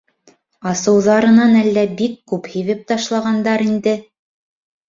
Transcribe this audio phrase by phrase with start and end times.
[0.71, 3.95] Асыуҙарынан әллә бик күп һибеп ташлағандар инде.